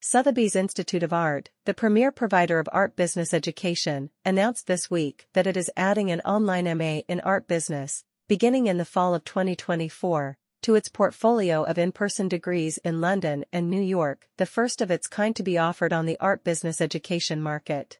Sotheby's 0.00 0.54
Institute 0.54 1.02
of 1.02 1.12
Art, 1.12 1.50
the 1.64 1.74
premier 1.74 2.12
provider 2.12 2.60
of 2.60 2.68
art 2.70 2.94
business 2.94 3.34
education, 3.34 4.10
announced 4.24 4.68
this 4.68 4.88
week 4.88 5.26
that 5.32 5.46
it 5.48 5.56
is 5.56 5.72
adding 5.76 6.12
an 6.12 6.20
online 6.20 6.66
MA 6.78 7.00
in 7.08 7.18
art 7.22 7.48
business, 7.48 8.04
beginning 8.28 8.68
in 8.68 8.78
the 8.78 8.84
fall 8.84 9.12
of 9.12 9.24
2024, 9.24 10.38
to 10.62 10.76
its 10.76 10.88
portfolio 10.88 11.64
of 11.64 11.78
in-person 11.78 12.28
degrees 12.28 12.78
in 12.84 13.00
London 13.00 13.44
and 13.52 13.68
New 13.68 13.82
York, 13.82 14.28
the 14.36 14.46
first 14.46 14.80
of 14.80 14.92
its 14.92 15.08
kind 15.08 15.34
to 15.34 15.42
be 15.42 15.58
offered 15.58 15.92
on 15.92 16.06
the 16.06 16.18
art 16.20 16.44
business 16.44 16.80
education 16.80 17.42
market. 17.42 17.98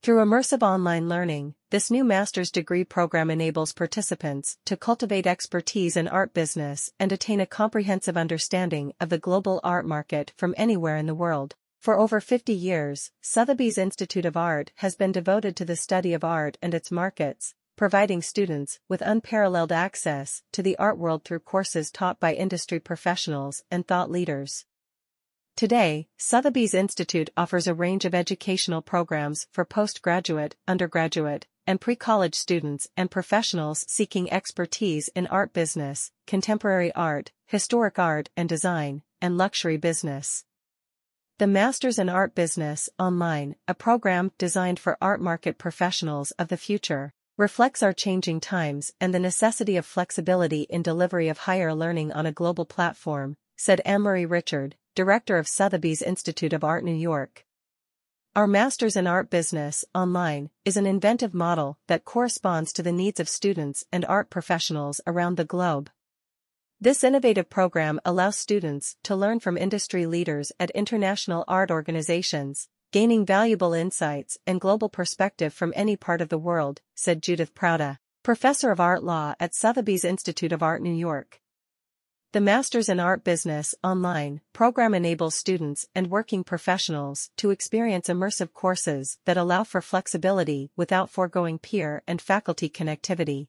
Through 0.00 0.24
immersive 0.24 0.62
online 0.62 1.08
learning, 1.08 1.54
this 1.70 1.90
new 1.90 2.04
master's 2.04 2.52
degree 2.52 2.84
program 2.84 3.30
enables 3.30 3.72
participants 3.72 4.56
to 4.64 4.76
cultivate 4.76 5.26
expertise 5.26 5.96
in 5.96 6.06
art 6.06 6.32
business 6.32 6.92
and 7.00 7.10
attain 7.10 7.40
a 7.40 7.46
comprehensive 7.46 8.16
understanding 8.16 8.92
of 9.00 9.08
the 9.08 9.18
global 9.18 9.60
art 9.64 9.84
market 9.84 10.32
from 10.36 10.54
anywhere 10.56 10.96
in 10.96 11.06
the 11.06 11.16
world. 11.16 11.56
For 11.80 11.98
over 11.98 12.20
50 12.20 12.52
years, 12.52 13.10
Sotheby's 13.20 13.76
Institute 13.76 14.24
of 14.24 14.36
Art 14.36 14.70
has 14.76 14.94
been 14.94 15.10
devoted 15.10 15.56
to 15.56 15.64
the 15.64 15.76
study 15.76 16.14
of 16.14 16.22
art 16.22 16.58
and 16.62 16.74
its 16.74 16.92
markets, 16.92 17.54
providing 17.74 18.22
students 18.22 18.78
with 18.88 19.02
unparalleled 19.02 19.72
access 19.72 20.42
to 20.52 20.62
the 20.62 20.78
art 20.78 20.96
world 20.96 21.24
through 21.24 21.40
courses 21.40 21.90
taught 21.90 22.20
by 22.20 22.34
industry 22.34 22.78
professionals 22.78 23.64
and 23.68 23.86
thought 23.86 24.12
leaders. 24.12 24.64
Today, 25.58 26.06
Sotheby's 26.18 26.72
Institute 26.72 27.30
offers 27.36 27.66
a 27.66 27.74
range 27.74 28.04
of 28.04 28.14
educational 28.14 28.80
programs 28.80 29.48
for 29.50 29.64
postgraduate, 29.64 30.54
undergraduate, 30.68 31.48
and 31.66 31.80
pre-college 31.80 32.36
students 32.36 32.86
and 32.96 33.10
professionals 33.10 33.84
seeking 33.88 34.32
expertise 34.32 35.08
in 35.16 35.26
art 35.26 35.52
business, 35.52 36.12
contemporary 36.28 36.94
art, 36.94 37.32
historic 37.44 37.98
art 37.98 38.30
and 38.36 38.48
design, 38.48 39.02
and 39.20 39.36
luxury 39.36 39.76
business. 39.76 40.44
The 41.38 41.48
Masters 41.48 41.98
in 41.98 42.08
Art 42.08 42.36
Business 42.36 42.88
Online, 42.96 43.56
a 43.66 43.74
program 43.74 44.30
designed 44.38 44.78
for 44.78 44.96
art 45.02 45.20
market 45.20 45.58
professionals 45.58 46.30
of 46.38 46.46
the 46.46 46.56
future, 46.56 47.12
reflects 47.36 47.82
our 47.82 47.92
changing 47.92 48.38
times 48.38 48.92
and 49.00 49.12
the 49.12 49.18
necessity 49.18 49.76
of 49.76 49.84
flexibility 49.84 50.68
in 50.70 50.82
delivery 50.82 51.26
of 51.26 51.38
higher 51.38 51.74
learning 51.74 52.12
on 52.12 52.26
a 52.26 52.32
global 52.32 52.64
platform, 52.64 53.36
said 53.56 53.80
Anne-Marie 53.84 54.24
Richard, 54.24 54.76
director 54.98 55.38
of 55.38 55.46
Sotheby's 55.46 56.02
Institute 56.02 56.52
of 56.52 56.64
Art 56.64 56.82
New 56.82 56.92
York. 56.92 57.44
Our 58.34 58.48
Masters 58.48 58.96
in 58.96 59.06
Art 59.06 59.30
Business, 59.30 59.84
online, 59.94 60.50
is 60.64 60.76
an 60.76 60.86
inventive 60.86 61.32
model 61.32 61.78
that 61.86 62.04
corresponds 62.04 62.72
to 62.72 62.82
the 62.82 62.90
needs 62.90 63.20
of 63.20 63.28
students 63.28 63.84
and 63.92 64.04
art 64.06 64.28
professionals 64.28 65.00
around 65.06 65.36
the 65.36 65.44
globe. 65.44 65.88
This 66.80 67.04
innovative 67.04 67.48
program 67.48 68.00
allows 68.04 68.36
students 68.36 68.96
to 69.04 69.14
learn 69.14 69.38
from 69.38 69.56
industry 69.56 70.04
leaders 70.04 70.50
at 70.58 70.70
international 70.70 71.44
art 71.46 71.70
organizations, 71.70 72.68
gaining 72.90 73.24
valuable 73.24 73.74
insights 73.74 74.36
and 74.48 74.60
global 74.60 74.88
perspective 74.88 75.54
from 75.54 75.72
any 75.76 75.94
part 75.94 76.20
of 76.20 76.28
the 76.28 76.38
world, 76.38 76.80
said 76.96 77.22
Judith 77.22 77.54
Prowda, 77.54 77.98
professor 78.24 78.72
of 78.72 78.80
art 78.80 79.04
law 79.04 79.36
at 79.38 79.54
Sotheby's 79.54 80.04
Institute 80.04 80.50
of 80.50 80.60
Art 80.60 80.82
New 80.82 80.92
York. 80.92 81.40
The 82.32 82.42
Masters 82.42 82.90
in 82.90 83.00
Art 83.00 83.24
Business 83.24 83.74
online 83.82 84.42
program 84.52 84.92
enables 84.92 85.34
students 85.34 85.86
and 85.94 86.10
working 86.10 86.44
professionals 86.44 87.30
to 87.38 87.48
experience 87.48 88.08
immersive 88.08 88.52
courses 88.52 89.16
that 89.24 89.38
allow 89.38 89.64
for 89.64 89.80
flexibility 89.80 90.70
without 90.76 91.08
foregoing 91.08 91.58
peer 91.58 92.02
and 92.06 92.20
faculty 92.20 92.68
connectivity. 92.68 93.46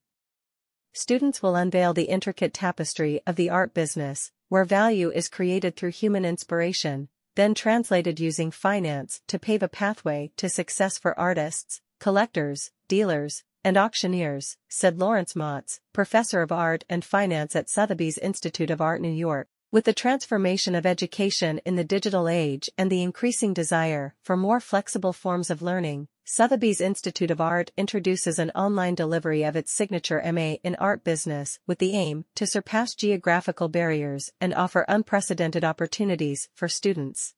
Students 0.94 1.44
will 1.44 1.58
unveil 1.58 1.94
the 1.94 2.06
intricate 2.06 2.54
tapestry 2.54 3.20
of 3.28 3.36
the 3.36 3.50
art 3.50 3.74
business, 3.74 4.32
where 4.48 4.64
value 4.64 5.12
is 5.12 5.28
created 5.28 5.76
through 5.76 5.92
human 5.92 6.24
inspiration, 6.24 7.10
then 7.36 7.54
translated 7.54 8.18
using 8.18 8.50
finance 8.50 9.20
to 9.28 9.38
pave 9.38 9.62
a 9.62 9.68
pathway 9.68 10.32
to 10.38 10.48
success 10.48 10.98
for 10.98 11.20
artists, 11.20 11.82
collectors, 12.00 12.72
dealers, 12.88 13.44
and 13.64 13.78
auctioneers, 13.78 14.58
said 14.68 15.00
Lawrence 15.00 15.34
Motz, 15.34 15.80
professor 15.94 16.42
of 16.42 16.52
art 16.52 16.84
and 16.90 17.04
finance 17.04 17.56
at 17.56 17.70
Sotheby's 17.70 18.18
Institute 18.18 18.70
of 18.70 18.82
Art 18.82 19.02
New 19.02 19.12
York. 19.12 19.48
With 19.72 19.86
the 19.86 19.94
transformation 19.94 20.74
of 20.74 20.86
education 20.88 21.60
in 21.66 21.76
the 21.76 21.84
digital 21.84 22.28
age 22.28 22.72
and 22.76 22.92
the 22.92 23.04
increasing 23.04 23.54
desire 23.54 24.16
for 24.24 24.36
more 24.36 24.60
flexible 24.60 25.14
forms 25.14 25.52
of 25.52 25.62
learning, 25.62 26.08
Sotheby's 26.26 26.82
Institute 26.82 27.32
of 27.32 27.42
Art 27.42 27.72
introduces 27.78 28.40
an 28.40 28.52
online 28.52 28.96
delivery 28.96 29.44
of 29.44 29.56
its 29.56 29.72
signature 29.72 30.22
MA 30.32 30.58
in 30.64 30.76
art 30.76 31.04
business 31.04 31.60
with 31.68 31.80
the 31.80 31.94
aim 31.94 32.26
to 32.36 32.48
surpass 32.48 32.96
geographical 32.96 33.68
barriers 33.68 34.32
and 34.40 34.54
offer 34.54 34.86
unprecedented 34.88 35.64
opportunities 35.64 36.50
for 36.54 36.68
students. 36.68 37.34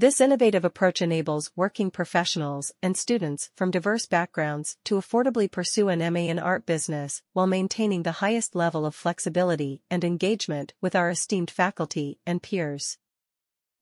This 0.00 0.18
innovative 0.18 0.64
approach 0.64 1.02
enables 1.02 1.50
working 1.54 1.90
professionals 1.90 2.72
and 2.82 2.96
students 2.96 3.50
from 3.54 3.70
diverse 3.70 4.06
backgrounds 4.06 4.78
to 4.84 4.94
affordably 4.94 5.50
pursue 5.50 5.90
an 5.90 5.98
MA 6.14 6.20
in 6.20 6.38
art 6.38 6.64
business 6.64 7.20
while 7.34 7.46
maintaining 7.46 8.02
the 8.02 8.20
highest 8.24 8.54
level 8.54 8.86
of 8.86 8.94
flexibility 8.94 9.82
and 9.90 10.02
engagement 10.02 10.72
with 10.80 10.96
our 10.96 11.10
esteemed 11.10 11.50
faculty 11.50 12.18
and 12.24 12.42
peers. 12.42 12.96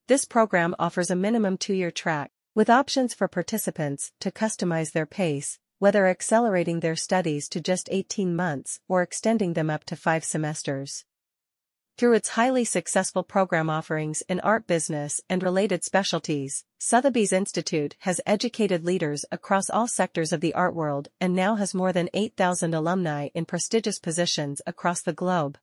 This 0.08 0.24
program 0.24 0.74
offers 0.76 1.08
a 1.08 1.14
minimum 1.14 1.56
two-year 1.56 1.92
track, 1.92 2.32
with 2.52 2.68
options 2.68 3.14
for 3.14 3.28
participants 3.28 4.10
to 4.18 4.32
customize 4.32 4.90
their 4.90 5.06
pace, 5.06 5.60
whether 5.78 6.08
accelerating 6.08 6.80
their 6.80 6.96
studies 6.96 7.48
to 7.50 7.60
just 7.60 7.88
18 7.92 8.34
months 8.34 8.80
or 8.88 9.02
extending 9.02 9.52
them 9.52 9.70
up 9.70 9.84
to 9.84 9.94
five 9.94 10.24
semesters. 10.24 11.04
Through 11.98 12.12
its 12.12 12.28
highly 12.28 12.64
successful 12.64 13.24
program 13.24 13.68
offerings 13.68 14.22
in 14.28 14.38
art 14.38 14.68
business 14.68 15.20
and 15.28 15.42
related 15.42 15.82
specialties, 15.82 16.64
Sotheby's 16.78 17.32
Institute 17.32 17.96
has 17.98 18.20
educated 18.24 18.84
leaders 18.84 19.24
across 19.32 19.68
all 19.68 19.88
sectors 19.88 20.32
of 20.32 20.40
the 20.40 20.54
art 20.54 20.76
world 20.76 21.08
and 21.20 21.34
now 21.34 21.56
has 21.56 21.74
more 21.74 21.92
than 21.92 22.08
8,000 22.14 22.72
alumni 22.72 23.30
in 23.34 23.46
prestigious 23.46 23.98
positions 23.98 24.62
across 24.64 25.02
the 25.02 25.12
globe. 25.12 25.58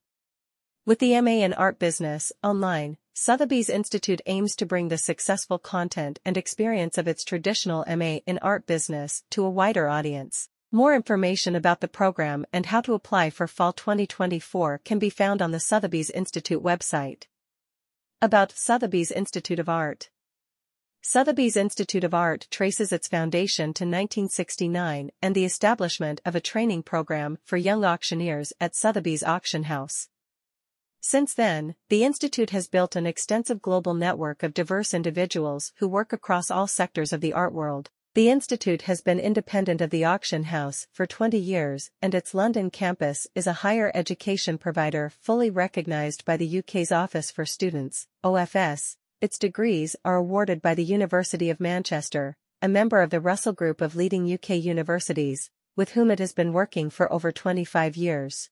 With 0.86 1.00
the 1.00 1.22
MA 1.22 1.46
in 1.46 1.54
Art 1.54 1.80
Business, 1.80 2.34
online, 2.44 2.98
Sotheby's 3.14 3.70
Institute 3.70 4.20
aims 4.26 4.58
to 4.58 4.66
bring 4.66 4.90
the 4.90 4.98
successful 4.98 5.58
content 5.58 6.20
and 6.26 6.36
experience 6.36 6.98
of 6.98 7.08
its 7.08 7.24
traditional 7.24 7.86
MA 7.88 8.18
in 8.28 8.40
Art 8.40 8.68
Business 8.68 9.24
to 9.30 9.46
a 9.46 9.50
wider 9.50 9.88
audience. 9.88 10.50
More 10.76 10.94
information 10.94 11.56
about 11.56 11.80
the 11.80 11.88
program 11.88 12.46
and 12.52 12.66
how 12.66 12.82
to 12.82 12.96
apply 12.96 13.30
for 13.30 13.48
Fall 13.48 13.72
2024 13.72 14.82
can 14.84 15.00
be 15.00 15.10
found 15.10 15.42
on 15.42 15.52
the 15.52 15.60
Sotheby's 15.62 16.10
Institute 16.10 16.62
website. 16.62 17.28
About 18.22 18.52
Sotheby's 18.52 19.10
Institute 19.10 19.58
of 19.58 19.70
Art 19.70 20.10
Sotheby's 21.02 21.56
Institute 21.56 22.04
of 22.04 22.14
Art 22.14 22.50
traces 22.52 22.92
its 22.92 23.08
foundation 23.08 23.68
to 23.68 23.86
1969 23.86 25.12
and 25.22 25.34
the 25.34 25.46
establishment 25.46 26.20
of 26.26 26.36
a 26.36 26.42
training 26.42 26.84
program 26.84 27.38
for 27.46 27.56
young 27.56 27.86
auctioneers 27.86 28.52
at 28.60 28.76
Sotheby's 28.76 29.24
Auction 29.24 29.64
House. 29.64 30.10
Since 31.00 31.36
then, 31.36 31.76
the 31.88 32.04
Institute 32.04 32.50
has 32.50 32.68
built 32.68 32.98
an 32.98 33.08
extensive 33.08 33.62
global 33.62 33.94
network 33.94 34.44
of 34.44 34.54
diverse 34.54 34.94
individuals 34.94 35.72
who 35.78 35.88
work 35.88 36.12
across 36.12 36.52
all 36.52 36.68
sectors 36.68 37.14
of 37.14 37.22
the 37.22 37.32
art 37.32 37.54
world. 37.54 37.92
The 38.16 38.30
Institute 38.30 38.84
has 38.84 39.02
been 39.02 39.20
independent 39.20 39.82
of 39.82 39.90
the 39.90 40.06
auction 40.06 40.44
house 40.44 40.88
for 40.94 41.06
20 41.06 41.38
years 41.38 41.92
and 42.02 42.16
its 42.16 42.34
London 42.34 42.70
campus 42.72 43.28
is 43.36 43.46
a 43.46 43.60
higher 43.60 43.92
education 43.94 44.58
provider 44.58 45.10
fully 45.10 45.50
recognised 45.50 46.24
by 46.24 46.38
the 46.38 46.60
UK's 46.60 46.94
Office 46.94 47.30
for 47.30 47.46
Students, 47.46 48.08
OFS. 48.24 48.96
Its 49.20 49.38
degrees 49.38 49.98
are 50.06 50.16
awarded 50.16 50.62
by 50.62 50.76
the 50.76 50.86
University 50.86 51.50
of 51.50 51.60
Manchester, 51.60 52.38
a 52.62 52.70
member 52.70 53.02
of 53.02 53.10
the 53.10 53.20
Russell 53.20 53.52
Group 53.52 53.82
of 53.82 53.98
leading 53.98 54.34
UK 54.34 54.52
universities, 54.52 55.52
with 55.76 55.90
whom 55.90 56.10
it 56.10 56.20
has 56.20 56.32
been 56.32 56.54
working 56.54 56.90
for 56.90 57.12
over 57.12 57.34
25 57.34 57.98
years. 57.98 58.50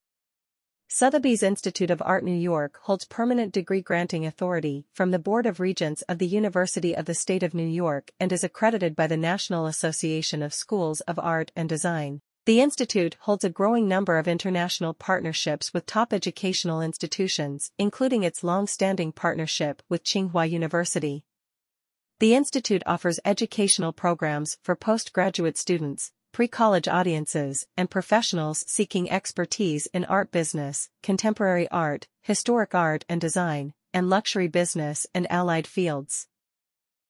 Sotheby's 0.95 1.41
Institute 1.41 1.89
of 1.89 2.03
Art 2.05 2.23
New 2.23 2.37
York 2.37 2.77
holds 2.83 3.03
permanent 3.03 3.51
degree 3.51 3.81
granting 3.81 4.27
authority 4.27 4.85
from 4.93 5.09
the 5.09 5.17
Board 5.17 5.47
of 5.47 5.59
Regents 5.59 6.03
of 6.03 6.19
the 6.19 6.27
University 6.27 6.95
of 6.95 7.05
the 7.05 7.15
State 7.15 7.41
of 7.41 7.55
New 7.55 7.65
York 7.65 8.11
and 8.19 8.31
is 8.31 8.43
accredited 8.43 8.95
by 8.95 9.07
the 9.07 9.17
National 9.17 9.65
Association 9.65 10.43
of 10.43 10.53
Schools 10.53 11.01
of 11.01 11.17
Art 11.17 11.51
and 11.55 11.67
Design. 11.67 12.21
The 12.45 12.61
institute 12.61 13.17
holds 13.21 13.43
a 13.43 13.49
growing 13.49 13.87
number 13.87 14.19
of 14.19 14.27
international 14.27 14.93
partnerships 14.93 15.73
with 15.73 15.87
top 15.87 16.13
educational 16.13 16.79
institutions, 16.79 17.71
including 17.79 18.21
its 18.21 18.43
long-standing 18.43 19.13
partnership 19.13 19.81
with 19.89 20.03
Tsinghua 20.03 20.47
University. 20.47 21.25
The 22.19 22.35
institute 22.35 22.83
offers 22.85 23.19
educational 23.25 23.93
programs 23.93 24.59
for 24.61 24.75
postgraduate 24.75 25.57
students, 25.57 26.11
pre-college 26.33 26.87
audiences, 26.87 27.67
and 27.77 27.91
professionals 27.91 28.65
seeking 28.67 29.09
expertise 29.09 29.85
in 29.93 30.03
art 30.05 30.31
business, 30.31 30.89
contemporary 31.03 31.69
art, 31.69 32.07
historic 32.23 32.73
art 32.73 33.05
and 33.07 33.21
design, 33.21 33.71
and 33.93 34.09
luxury 34.09 34.47
business 34.47 35.05
and 35.13 35.31
allied 35.31 35.67
fields. 35.67 36.27